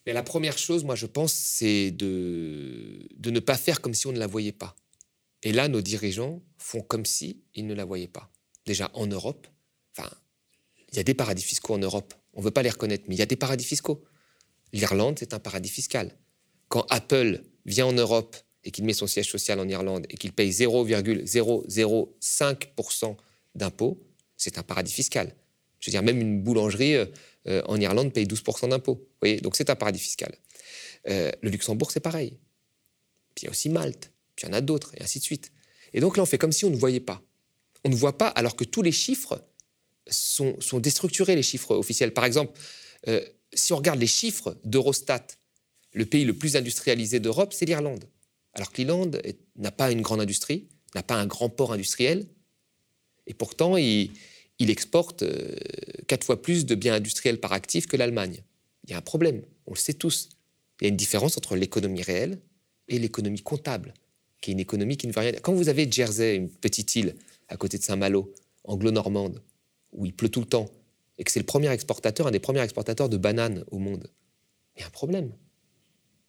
[0.05, 4.07] Mais la première chose, moi, je pense, c'est de, de ne pas faire comme si
[4.07, 4.75] on ne la voyait pas.
[5.43, 8.31] Et là, nos dirigeants font comme si ils ne la voyaient pas.
[8.65, 9.47] Déjà, en Europe,
[9.95, 10.09] enfin,
[10.91, 12.13] il y a des paradis fiscaux en Europe.
[12.33, 14.03] On ne veut pas les reconnaître, mais il y a des paradis fiscaux.
[14.73, 16.11] L'Irlande, c'est un paradis fiscal.
[16.67, 20.31] Quand Apple vient en Europe et qu'il met son siège social en Irlande et qu'il
[20.33, 23.15] paye 0,005%
[23.55, 23.99] d'impôts,
[24.37, 25.33] c'est un paradis fiscal.
[25.79, 27.05] Je veux dire, même une boulangerie euh,
[27.47, 29.07] euh, en Irlande paye 12% d'impôts.
[29.21, 30.35] voyez, donc c'est un paradis fiscal.
[31.07, 32.39] Euh, le Luxembourg, c'est pareil.
[33.35, 35.23] Puis il y a aussi Malte, puis il y en a d'autres, et ainsi de
[35.23, 35.51] suite.
[35.93, 37.21] Et donc là, on fait comme si on ne voyait pas.
[37.83, 39.45] On ne voit pas alors que tous les chiffres
[40.09, 42.13] sont, déstructurés, les chiffres officiels.
[42.13, 42.59] Par exemple,
[43.53, 45.25] si on regarde les chiffres d'Eurostat,
[45.93, 48.05] le pays le plus industrialisé d'Europe, c'est l'Irlande.
[48.53, 49.21] Alors que l'Irlande
[49.55, 52.25] n'a pas une grande industrie, n'a pas un grand port industriel,
[53.27, 54.11] et pourtant il,
[54.59, 55.55] exporte euh,
[56.07, 58.41] quatre fois plus de biens industriels par actif que l'Allemagne.
[58.83, 60.29] Il y a un problème, on le sait tous.
[60.79, 62.39] Il y a une différence entre l'économie réelle
[62.87, 63.93] et l'économie comptable,
[64.41, 65.31] qui est une économie qui ne veut rien.
[65.41, 67.15] Quand vous avez Jersey, une petite île
[67.47, 69.41] à côté de Saint-Malo, anglo-normande,
[69.91, 70.69] où il pleut tout le temps,
[71.17, 74.11] et que c'est le premier exportateur, un des premiers exportateurs de bananes au monde,
[74.75, 75.31] il y a un problème.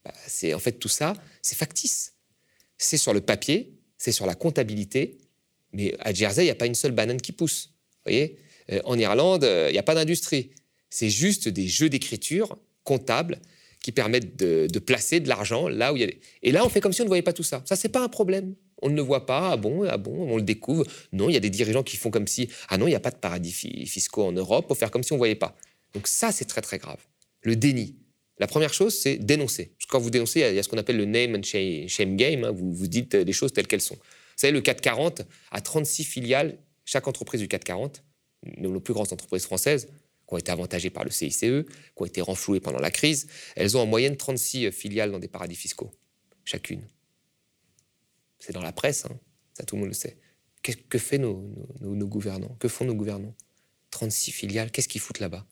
[0.04, 2.14] Bah, c'est en fait tout ça, c'est factice.
[2.78, 5.18] C'est sur le papier, c'est sur la comptabilité,
[5.72, 7.74] mais à Jersey, il n'y a pas une seule banane qui pousse.
[8.04, 8.38] voyez?
[8.70, 10.50] Euh, En Irlande, euh, il n'y a pas d'industrie.
[10.90, 13.40] C'est juste des jeux d'écriture comptables
[13.86, 16.08] qui permettent de, placer de l'argent là où il y a.
[16.42, 17.62] Et là, on fait comme si on ne voyait pas tout ça.
[17.66, 18.56] Ça, c'est pas un problème.
[18.82, 19.52] On ne le voit pas.
[19.52, 20.84] Ah bon, ah bon, on le découvre.
[21.12, 23.00] Non, il y a des dirigeants qui font comme si ah non, il n'y a
[23.00, 24.66] pas de paradis fiscaux en Europe.
[24.66, 25.56] Pour faire comme si on ne voyait pas.
[25.94, 26.98] Donc ça, c'est très très grave.
[27.42, 27.94] Le déni.
[28.40, 29.76] La première chose, c'est dénoncer.
[29.88, 32.42] quand vous dénoncez, il y a ce qu'on appelle le name and shame game.
[32.42, 32.50] Hein.
[32.50, 33.94] Vous, vous dites les choses telles qu'elles sont.
[33.94, 34.00] Vous
[34.34, 35.22] savez, le 440
[35.52, 36.58] a 36 filiales.
[36.84, 38.02] Chaque entreprise du 440,
[38.58, 39.88] nos plus grandes entreprises françaises,
[40.26, 41.64] qui ont été avantagées par le CICE, qui
[41.96, 45.56] ont été renflouées pendant la crise, elles ont en moyenne 36 filiales dans des paradis
[45.56, 45.92] fiscaux,
[46.44, 46.82] chacune.
[48.38, 49.18] C'est dans la presse, hein.
[49.54, 50.18] ça tout le monde le sait.
[50.62, 51.44] Que, fait nos,
[51.80, 52.56] gouvernants?
[52.58, 53.34] Que font nos gouvernants?
[53.90, 55.46] 36 filiales, qu'est-ce qu'ils foutent là-bas?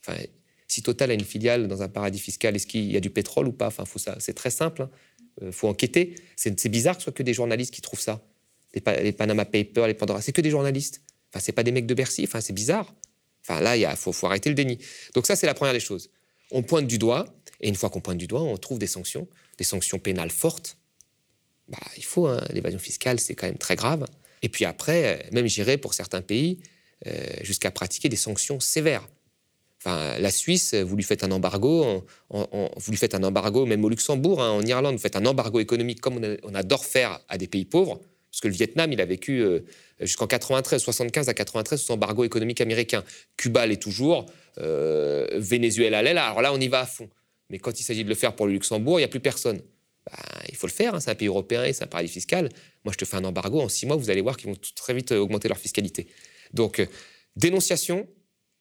[0.00, 0.18] Enfin,
[0.66, 3.46] Si Total a une filiale dans un paradis fiscal, est-ce qu'il y a du pétrole
[3.46, 3.68] ou pas?
[3.68, 3.84] Enfin,
[4.18, 4.82] C'est très simple.
[4.82, 4.90] Hein.
[5.42, 6.16] Euh, faut enquêter.
[6.36, 8.26] C'est bizarre que ce soit que des journalistes qui trouvent ça.
[8.74, 11.02] Les, Panama Papers, les Pandora, c'est que des journalistes.
[11.30, 12.24] Enfin, c'est pas des mecs de Bercy.
[12.24, 12.92] Enfin, c'est bizarre.
[13.48, 14.78] Enfin, là, il faut, faut, arrêter le déni.
[15.14, 16.10] Donc ça, c'est la première des choses.
[16.50, 17.26] On pointe du doigt,
[17.60, 19.28] et une fois qu'on pointe du doigt, on trouve des sanctions,
[19.58, 20.78] des sanctions pénales fortes.
[21.68, 22.44] Bah, il faut, hein.
[22.52, 24.04] l'évasion fiscale, c'est quand même très grave.
[24.42, 26.60] Et puis après, euh, même j'irais pour certains pays
[27.06, 29.06] euh, jusqu'à pratiquer des sanctions sévères
[29.86, 34.42] la Suisse, vous lui faites un embargo, vous lui faites un embargo, même au Luxembourg,
[34.42, 37.64] hein, en Irlande, vous faites un embargo économique comme on, adore faire à des pays
[37.64, 38.00] pauvres,
[38.36, 39.60] parce que le Vietnam, il a vécu euh,
[39.98, 43.02] jusqu'en 93, 75 à 93 sous embargo économique américain.
[43.38, 44.26] Cuba l'est toujours,
[44.58, 46.26] euh, Venezuela l'est là.
[46.26, 47.08] Alors là, on y va à fond.
[47.48, 49.62] Mais quand il s'agit de le faire pour le Luxembourg, il n'y a plus personne.
[50.04, 50.18] Bah,
[50.50, 52.50] il faut le faire, hein, c'est un pays européen et c'est un paradis fiscal.
[52.84, 54.92] Moi, je te fais un embargo, en six mois, vous allez voir qu'ils vont très
[54.92, 56.06] vite euh, augmenter leur fiscalité.
[56.52, 56.86] Donc,
[57.36, 58.06] dénonciation,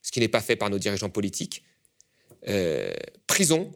[0.02, 1.64] ce qui n'est pas fait par nos dirigeants politiques.
[2.48, 2.94] Euh,
[3.28, 3.74] prison,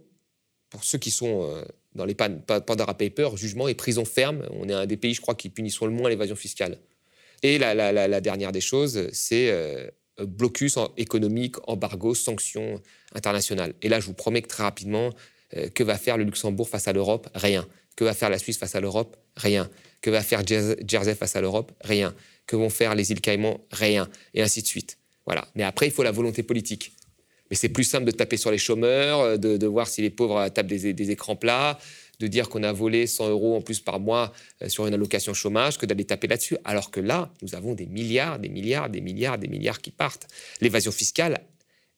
[0.70, 4.46] pour ceux qui sont euh, dans les Pandora Papers, jugement et prison ferme.
[4.52, 6.78] On est un des pays, je crois, qui punissent le moins l'évasion fiscale.
[7.42, 12.82] Et la, dernière des choses, c'est euh, blocus économique, embargo, sanctions
[13.14, 13.74] internationales.
[13.82, 15.12] Et là, je vous promets que très rapidement,
[15.74, 17.28] que va faire le Luxembourg face à l'Europe?
[17.34, 17.68] Rien.
[17.96, 19.18] Que va faire la Suisse face à l'Europe?
[19.36, 19.70] Rien.
[20.02, 21.72] Que va faire Jersey face à l'Europe?
[21.82, 22.14] Rien.
[22.46, 23.60] Que vont faire les îles Caïmans?
[23.72, 24.08] Rien.
[24.34, 24.98] Et ainsi de suite.
[25.26, 25.48] Voilà.
[25.56, 26.94] Mais après, il faut la volonté politique.
[27.50, 30.48] Mais c'est plus simple de taper sur les chômeurs, euh, de, voir si les pauvres
[30.50, 31.80] tapent des, écrans plats,
[32.20, 35.34] de dire qu'on a volé 100 euros en plus par mois euh, sur une allocation
[35.34, 36.58] chômage que d'aller taper là-dessus.
[36.64, 40.28] Alors que là, nous avons des milliards, des milliards, des milliards, des milliards qui partent.
[40.62, 41.42] L'évasion fiscale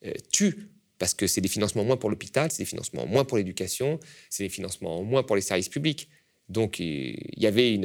[0.06, 3.38] euh, tue parce que c'est des financements moins pour l'hôpital, c'est des financements moins pour
[3.38, 6.10] l'éducation, c'est des financements moins pour les services publics.
[6.48, 7.80] Donc il y avait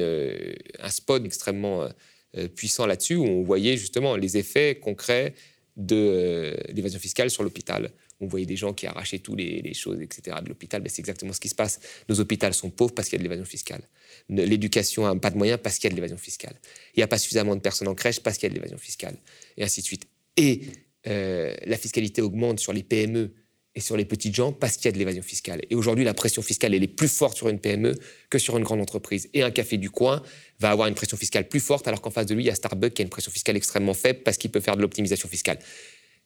[0.79, 1.89] un spot extrêmement
[2.37, 5.33] euh, puissant là-dessus, où on voyait justement les effets concrets
[5.77, 7.91] de euh, l'évasion fiscale sur l'hôpital.
[8.19, 10.37] On voyait des gens qui arrachaient toutes les, choses, etc.
[10.43, 10.81] de l'hôpital.
[10.81, 11.79] Ben, c'est exactement ce qui se passe.
[12.09, 13.81] Nos hôpitaux sont pauvres parce qu'il y a de l'évasion fiscale.
[14.27, 16.55] L'éducation n'a pas de moyens parce qu'il y a de l'évasion fiscale.
[16.95, 18.79] Il n'y a pas suffisamment de personnes en crèche parce qu'il y a de l'évasion
[18.79, 19.17] fiscale.
[19.55, 20.07] Et ainsi de suite.
[20.35, 20.61] Et
[21.05, 23.33] euh, la fiscalité augmente sur les PME
[23.77, 25.61] et sur les petites gens parce qu'il y a de l'évasion fiscale.
[25.69, 27.93] Et aujourd'hui, la pression fiscale, elle est plus forte sur une PME
[28.31, 29.29] que sur une grande entreprise.
[29.35, 30.23] Et un café du coin
[30.59, 32.55] va avoir une pression fiscale plus forte, alors qu'en face de lui, il y a
[32.55, 35.59] Starbucks qui a une pression fiscale extrêmement faible parce qu'il peut faire de l'optimisation fiscale.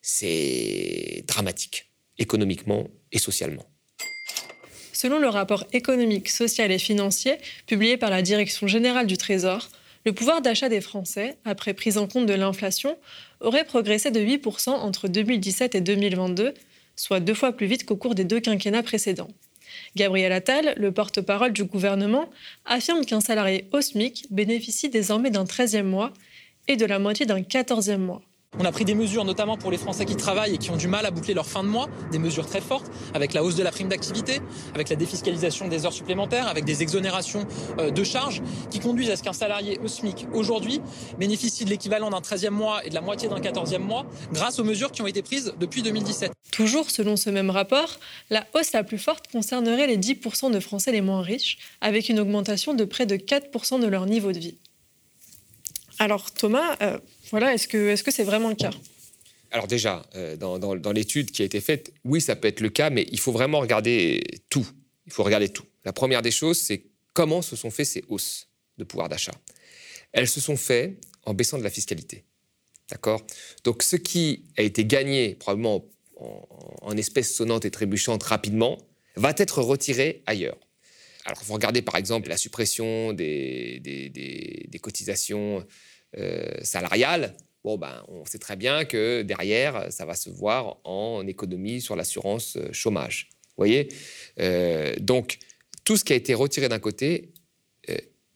[0.02, 3.66] C'est dramatique, économiquement et socialement.
[4.94, 7.36] Selon le rapport économique, social et financier
[7.68, 9.68] publié par la Direction générale du Trésor,
[10.06, 12.98] le pouvoir d'achat des Français, après prise en compte de l'inflation,
[13.42, 16.54] aurait progressé de 8% entre 2017 et 2022
[17.02, 19.30] soit deux fois plus vite qu'au cours des deux quinquennats précédents.
[19.96, 22.30] Gabriel Attal, le porte-parole du gouvernement,
[22.66, 23.80] affirme qu'un salarié au
[24.30, 26.14] bénéficie désormais d'un 13e mois
[26.68, 28.22] et de la moitié d'un 14e mois.
[28.60, 30.90] On a pris des mesures, notamment pour les Français qui travaillent et qui ont du
[30.90, 33.64] mal à boucler leur fin de mois, des mesures très fortes, avec la hausse de
[33.64, 34.42] la prime d'activité,
[34.76, 37.48] avec la défiscalisation des heures supplémentaires, avec des exonérations
[37.80, 40.82] euh, de charges, qui conduisent à ce qu'un salarié au SMIC aujourd'hui
[41.18, 44.66] bénéficie de l'équivalent d'un 13e mois et de la moitié d'un 14e mois, grâce aux
[44.66, 46.34] mesures qui ont été prises depuis 2017.
[46.52, 50.92] Toujours selon ce même rapport, la hausse la plus forte concernerait les 10% de Français
[50.92, 54.58] les moins riches, avec une augmentation de près de 4% de leur niveau de vie.
[56.00, 56.98] Alors Thomas, euh,
[57.32, 58.72] voilà, est-ce que c'est -ce vraiment le cas?
[59.52, 62.90] Alors déjà, euh, dans, l'étude qui a été faite, oui, ça peut être le cas,
[62.90, 64.66] mais il faut vraiment regarder tout.
[65.06, 65.66] Il faut regarder tout.
[65.84, 69.34] La première des choses, c'est comment se sont fait ces hausses de pouvoir d'achat.
[70.14, 72.24] Elles se sont faites en baissant de la fiscalité.
[72.90, 73.22] D'accord?
[73.66, 78.78] Donc ce qui a été gagné probablement en, espèces sonnantes et trébuchantes rapidement
[79.16, 80.58] va être retiré ailleurs.
[81.26, 85.66] Alors, vous regardez par exemple la suppression des, des cotisations
[86.64, 91.82] salariale, bon, ben, on sait très bien que derrière, ça va se voir en économie
[91.82, 93.30] sur l'assurance euh, chômage.
[93.32, 93.90] Vous voyez
[94.40, 95.40] euh, Donc,
[95.84, 97.34] tout ce qui a été retiré d'un côté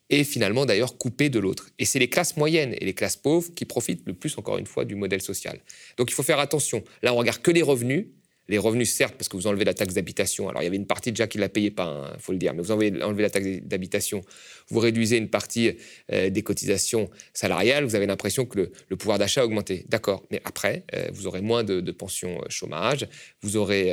[0.08, 1.68] est finalement d'ailleurs coupé de l'autre.
[1.78, 4.66] Et c'est les classes moyennes et les classes pauvres qui profitent le plus, encore une
[4.66, 5.58] fois, du modèle social.
[5.96, 6.84] Donc il faut faire attention.
[7.02, 8.06] Là, on regarde que les revenus,
[8.48, 10.48] les revenus, certes, parce que vous enlevez la taxe d'habitation.
[10.48, 12.38] Alors, il y avait une partie déjà qui ne la payait pas, il faut le
[12.38, 14.22] dire, mais vous enlevez, la taxe d'habitation,
[14.68, 15.76] vous réduisez une partie
[16.12, 19.84] euh, des cotisations salariales, vous avez l'impression que le, pouvoir d'achat a augmenté.
[19.88, 23.08] D'accord, mais après, euh, vous aurez moins de, pensions euh, chômage,
[23.42, 23.92] vous aurez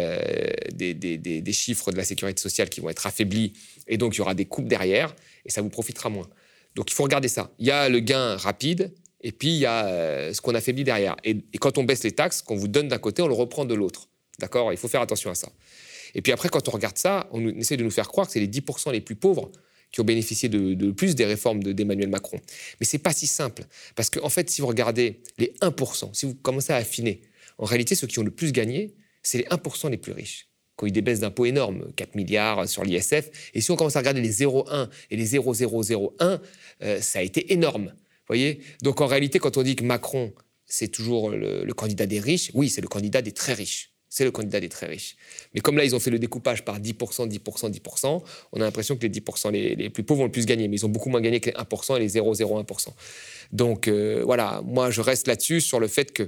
[0.73, 3.53] des, des, chiffres de la sécurité sociale qui vont être affaiblis,
[3.87, 6.27] et donc il y aura des coupes derrière, et ça vous profitera moins.
[6.75, 7.51] Donc, il faut regarder ça.
[7.59, 11.15] Il y a le gain rapide, et puis il y a ce qu'on affaiblit derrière.
[11.23, 13.73] Et quand on baisse les taxes, qu'on vous donne d'un côté, on le reprend de
[13.73, 14.09] l'autre.
[14.39, 14.71] D'accord?
[14.73, 15.49] Il faut faire attention à ça.
[16.15, 18.39] Et puis après, quand on regarde ça, on essaie de nous faire croire que c'est
[18.39, 19.51] les 10% les plus pauvres
[19.91, 22.39] qui ont bénéficié de, plus des réformes d'Emmanuel Macron.
[22.79, 23.63] Mais c'est pas si simple.
[23.95, 27.21] Parce qu'en en fait, si vous regardez les 1%, si vous commencez à affiner,
[27.59, 30.85] en réalité, ceux qui ont le plus gagné, c'est les 1% les plus riches qui
[30.85, 33.29] ont eu des baisses d'impôts énormes, 4 milliards sur l'ISF.
[33.53, 36.41] Et si on commence à regarder les 0,1 et les 0,001,
[36.81, 37.93] euh, ça a été énorme.
[38.27, 38.61] Voyez?
[38.81, 40.33] Donc en réalité, quand on dit que Macron,
[40.65, 44.29] c'est toujours le candidat des riches, oui, c'est le candidat des très riches c'est le
[44.29, 45.15] candidat des très riches.
[45.55, 48.95] Mais comme là, ils ont fait le découpage par 10%, 10%, 10%, on a l'impression
[48.95, 51.19] que les 10% les, plus pauvres ont le plus gagné, mais ils ont beaucoup moins
[51.19, 52.89] gagné que les 1% et les 0,01%.
[53.51, 56.27] Donc euh, voilà, moi, je reste là-dessus sur le fait que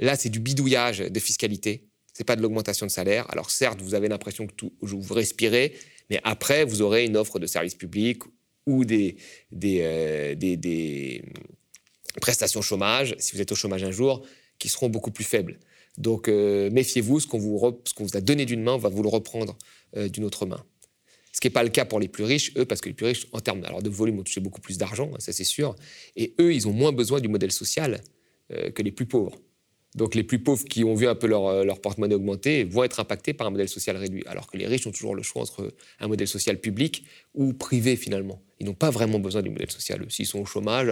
[0.00, 3.24] là, c'est du bidouillage de fiscalité, c'est pas de l'augmentation de salaire.
[3.30, 5.74] Alors certes, vous avez l'impression que tout, vous respirez,
[6.10, 8.22] mais après, vous aurez une offre de service public
[8.66, 9.16] ou des,
[9.50, 11.22] des, euh, des
[12.20, 14.26] prestations chômage, si vous êtes au chômage un jour,
[14.58, 15.58] qui seront beaucoup plus faibles.
[15.98, 19.56] Donc euh, méfiez-vous, ce qu'on vous, a donné d'une main, on va vous le reprendre
[19.96, 20.64] euh, d'une autre main.
[21.32, 23.06] Ce qui n'est pas le cas pour les plus riches, eux, parce que les plus
[23.06, 25.74] riches, en termes de volume, ont touché beaucoup plus d'argent, ça c'est sûr.
[26.16, 28.00] Et eux, ils ont moins besoin du modèle social
[28.52, 29.36] euh, que les plus pauvres.
[29.94, 33.00] Donc les plus pauvres qui ont vu un peu leur, leur porte-monnaie augmenter vont être
[33.00, 35.72] impactés par un modèle social réduit, alors que les riches ont toujours le choix entre
[36.00, 37.04] un modèle social public
[37.34, 38.42] ou privé finalement.
[38.60, 40.04] Ils n'ont pas vraiment besoin du modèle social.
[40.08, 40.90] S'ils sont au chômage,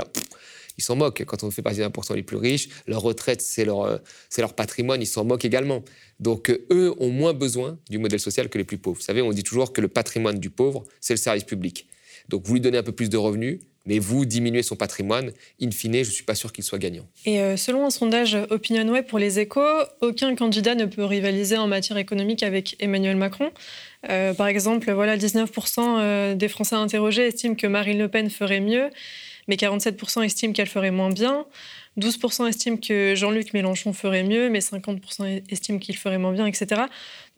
[0.78, 1.24] ils s'en moquent.
[1.24, 3.98] Quand on fait partie des 1% les plus riches, leur retraite, c'est leur, euh,
[4.38, 5.82] leur patrimoine, ils s'en moquent également.
[6.20, 8.96] Donc, euh, eux ont moins besoin du modèle social que les plus pauvres.
[8.96, 11.88] Vous savez, on dit toujours que le patrimoine du pauvre, c'est le service public.
[12.28, 15.70] Donc, vous lui donnez un peu plus de revenus, mais vous diminuez son patrimoine, in
[15.70, 17.06] fine, je ne suis pas sûr qu'il soit gagnant.
[17.24, 19.60] Et euh, selon un sondage OpinionWay pour les échos,
[20.00, 23.50] aucun candidat ne peut rivaliser en matière économique avec Emmanuel Macron.
[24.02, 28.90] par exemple, voilà, 19% des Français interrogés estiment que Marine Le Pen ferait mieux
[29.48, 31.46] mais 47% estiment qu'elle ferait moins bien.
[31.98, 36.82] 12% estiment que Jean-Luc Mélenchon ferait mieux, mais 50% estiment qu'il ferait moins bien, etc.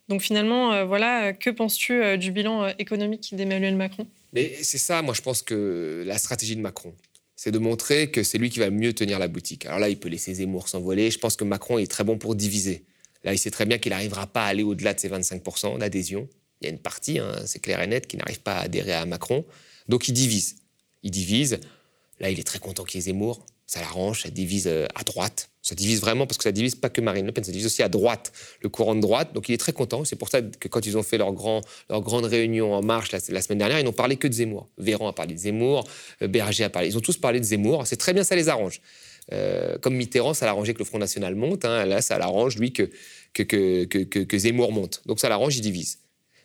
[0.08, 4.06] Donc finalement, euh, voilà, que penses-tu euh, du bilan euh, économique d'Emmanuel Macron?
[4.34, 6.94] Mais c'est ça, moi je pense que la stratégie de Macron,
[7.36, 9.66] c'est de montrer que c'est lui qui va mieux tenir la boutique.
[9.66, 11.10] Alors là, il peut laisser Zemmour s'envoler.
[11.10, 12.84] Je pense que Macron est très bon pour diviser.
[13.22, 16.28] Là, il sait très bien qu'il n'arrivera pas à aller au-delà de ses 25% d'adhésion.
[16.60, 18.92] Il y a une partie, hein, c'est clair et net, qui n'arrive pas à adhérer
[18.92, 19.44] à Macron.
[19.88, 20.56] Donc il divise.
[21.02, 21.58] Il divise.
[22.20, 23.44] Là, il est très content qu'il y ait Zemmour.
[23.66, 25.50] Ça l'arrange, ça divise euh, à droite.
[25.64, 27.82] Ça divise vraiment parce que ça divise pas que Marine Le Pen, ça divise aussi
[27.82, 29.32] à droite, le courant de droite.
[29.32, 30.04] Donc il est très content.
[30.04, 33.12] C'est pour ça que quand ils ont fait leur, grand, leur grande réunion en marche
[33.12, 34.68] la, semaine dernière, ils n'ont parlé que de Zemmour.
[34.76, 35.88] Véran a parlé de Zemmour,
[36.20, 36.88] euh, Berger a parlé.
[36.88, 37.86] Ils ont tous parlé de Zemmour.
[37.86, 38.82] C'est très bien, ça les arrange.
[39.32, 41.64] Euh, comme Mitterrand, ça l'arrangeait que le Front National monte.
[41.64, 41.86] Hein.
[41.86, 42.90] Là, ça l'arrange, lui, que,
[44.36, 45.00] Zemmour monte.
[45.06, 46.00] Donc ça l'arrange, il divise.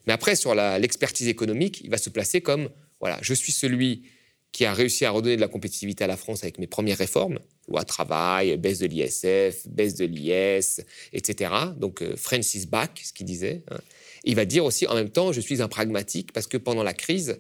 [0.08, 2.69] Mais après, sur l'expertise économique, il va se placer comme
[3.01, 4.03] voilà, je suis celui
[4.51, 7.39] qui a réussi à redonner de la compétitivité à la France avec mes premières réformes,
[7.69, 10.82] loi travail, baisse de l'ISF, baisse de l'IS,
[11.13, 11.51] etc.
[11.77, 13.63] Donc euh, French is back, ce qu'il disait.
[13.71, 13.79] Hein.
[14.23, 16.93] Il va dire aussi en même temps, je suis un pragmatique parce que pendant la
[16.93, 17.39] crise,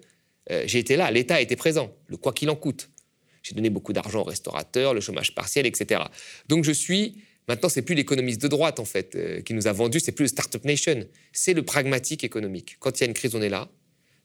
[0.51, 2.89] euh, j'ai été là, l'État était présent, le quoi qu'il en coûte.
[3.41, 6.01] J'ai donné beaucoup d'argent aux restaurateurs, le chômage partiel, etc.
[6.47, 9.73] Donc je suis Maintenant, c'est plus l'économiste de droite, en fait, euh, qui nous a
[9.73, 11.03] vendu, c'est plus le Startup Nation.
[11.33, 12.77] C'est le pragmatique économique.
[12.79, 13.67] Quand il y a une crise, on est là.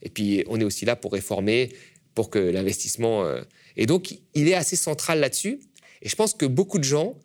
[0.02, 1.70] Et puis, on est aussi là pour réformer,
[2.14, 3.26] pour que l'investissement.
[3.78, 5.58] Et donc, il est assez central là-dessus.
[6.04, 7.18] Et je pense que beaucoup de gens,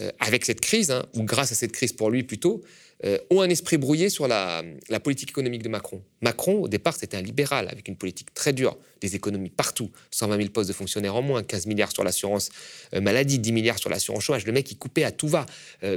[0.00, 2.62] euh, avec cette crise, hein, ou grâce à cette crise pour lui plutôt,
[3.04, 4.62] euh, ont un esprit brouillé sur la,
[5.02, 6.02] politique économique de Macron.
[6.20, 10.36] Macron, au départ, c'était un libéral avec une politique très dure, des économies partout, 120
[10.36, 12.50] 000 postes de fonctionnaires en moins, 15 milliards sur l'assurance
[12.94, 14.46] euh, maladie, 10 milliards sur l'assurance chômage.
[14.46, 15.46] Le mec, il coupait à tout va,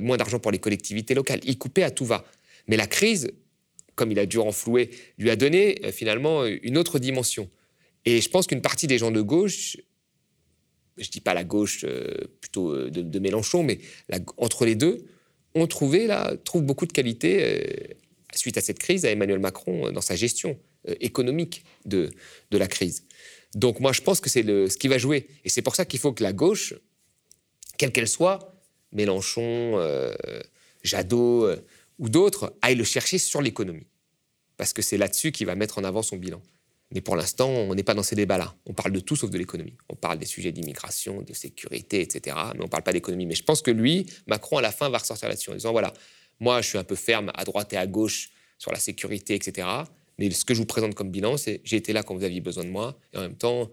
[0.02, 2.24] moins d'argent pour les collectivités locales, il coupait à tout va.
[2.68, 3.30] Mais la crise,
[3.96, 7.50] comme il a dû renflouer, lui a donné finalement une autre dimension.
[8.06, 9.78] Et je pense qu'une partie des gens de gauche,
[11.04, 11.86] je dis pas la gauche
[12.40, 13.80] plutôt de, Mélenchon, mais
[14.38, 15.06] entre les deux,
[15.56, 17.94] ont trouvé là, trouve beaucoup de qualités euh,
[18.34, 22.12] suite à cette crise à Emmanuel Macron euh, dans sa gestion euh, économique de
[22.52, 23.06] la crise.
[23.56, 25.28] Donc moi, je pense que c'est ce qui va jouer.
[25.44, 26.74] Et c'est pour ça qu'il faut que la gauche,
[27.78, 28.56] quelle qu'elle soit,
[28.94, 29.78] Mélenchon,
[30.84, 31.50] Jadot
[32.00, 33.88] ou d'autres, aille le chercher sur l'économie.
[34.56, 36.42] Parce que c'est là-dessus qu'il va mettre en avant son bilan.
[36.94, 38.54] Mais pour l'instant, on n'est pas dans ces débats-là.
[38.66, 39.78] On parle de tout sauf de l'économie.
[39.90, 42.36] On parle des sujets d'immigration, de sécurité, etc.
[42.54, 43.26] Mais on ne parle pas d'économie.
[43.26, 45.94] Mais je pense que lui, Macron, à la fin, va ressortir là-dessus en disant voilà,
[46.40, 49.68] moi, je suis un peu ferme à droite et à gauche sur la sécurité, etc.
[50.18, 52.42] Mais ce que je vous présente comme bilan, c'est j'ai été là quand vous aviez
[52.42, 53.00] besoin de moi.
[53.14, 53.72] Et en même temps,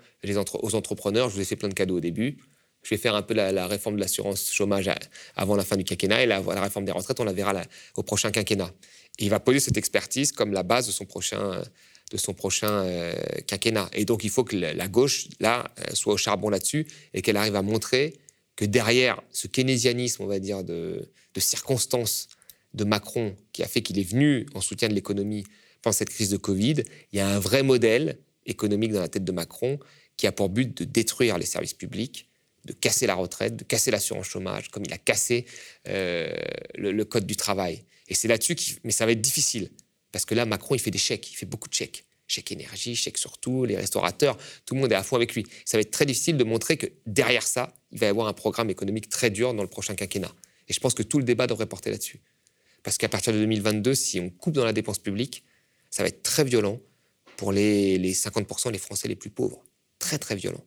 [0.63, 2.39] aux entrepreneurs, je vous ai fait plein de cadeaux au début.
[2.83, 4.89] Je vais faire un peu la, réforme de l'assurance chômage
[5.35, 7.61] avant la fin du quinquennat et la, réforme des retraites, on la verra
[7.97, 8.71] au prochain quinquennat.
[9.19, 11.61] Et il va poser cette expertise comme la base de son prochain,
[12.11, 13.13] de son prochain euh,
[13.47, 13.89] quinquennat.
[13.93, 17.37] Et donc, il faut que la gauche, là, euh, soit au charbon là-dessus et qu'elle
[17.37, 18.15] arrive à montrer
[18.57, 22.29] que derrière ce keynésianisme, on va dire, de, de circonstances
[22.75, 25.45] de Macron qui a fait qu'il est venu en soutien de l'économie
[25.83, 29.25] pendant cette crise de Covid, il y a un vrai modèle économique dans la tête
[29.25, 29.79] de Macron
[30.17, 32.29] qui a pour but de détruire les services publics,
[32.65, 35.47] de casser la retraite, de casser l'assurance chômage, comme il a cassé
[35.87, 36.35] euh,
[36.75, 37.85] le, le, code du travail.
[38.09, 39.71] Et c'est là-dessus, mais ça va être difficile.
[40.13, 42.05] Parce que là, Macron, il fait des chèques, il fait beaucoup de chèques.
[42.27, 45.47] Chèque énergie, chèque sur tout, les restaurateurs, tout le monde est à fond avec lui.
[45.65, 48.35] Ça va être très difficile de montrer que derrière ça, il va y avoir un
[48.35, 50.35] programme économique très dur dans le prochain quinquennat.
[50.69, 52.21] Et je pense que tout le débat devrait porter là-dessus.
[52.83, 55.43] Parce qu'à partir de 2022, si on coupe dans la dépense publique,
[55.91, 56.79] ça va être très violent
[57.39, 59.65] pour les, les 50% des Français les plus pauvres.
[59.99, 60.63] Très, très violent.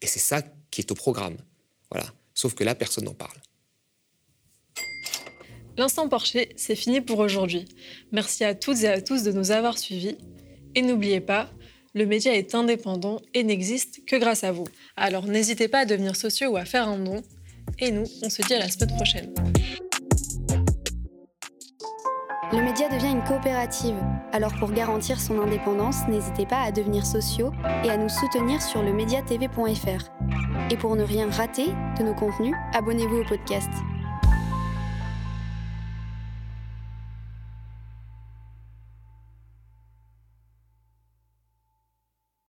[0.00, 1.36] Et c'est ça qui est au programme.
[1.90, 2.06] Voilà.
[2.34, 3.36] Sauf que là, personne n'en parle.
[5.78, 7.64] L'instant Porcher, c'est fini pour aujourd'hui.
[8.12, 10.16] Merci à toutes et à tous de nous avoir suivis.
[10.74, 11.50] Et n'oubliez pas,
[11.94, 14.66] le média est indépendant et n'existe que grâce à vous.
[14.96, 17.22] Alors n'hésitez pas à devenir sociaux ou à faire un don.
[17.78, 19.32] Et nous, on se dit à la semaine prochaine.
[22.52, 23.96] Le média devient une coopérative.
[24.32, 27.50] Alors pour garantir son indépendance, n'hésitez pas à devenir sociaux
[27.82, 30.10] et à nous soutenir sur le mediatv.fr.
[30.70, 33.70] Et pour ne rien rater de nos contenus, abonnez-vous au podcast.